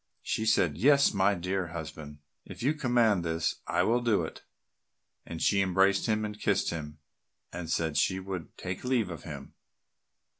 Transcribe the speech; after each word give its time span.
She 0.23 0.47
said, 0.47 0.79
"Yes, 0.79 1.13
my 1.13 1.35
dear 1.35 1.67
husband, 1.67 2.17
if 2.43 2.63
you 2.63 2.73
command 2.73 3.23
this, 3.23 3.57
I 3.67 3.83
will 3.83 4.01
do 4.01 4.23
it," 4.23 4.41
and 5.27 5.39
she 5.39 5.61
embraced 5.61 6.07
him 6.07 6.25
and 6.25 6.39
kissed 6.39 6.71
him, 6.71 6.97
and 7.53 7.69
said 7.69 7.97
she 7.97 8.19
would 8.19 8.57
take 8.57 8.83
leave 8.83 9.11
of 9.11 9.25
him. 9.25 9.53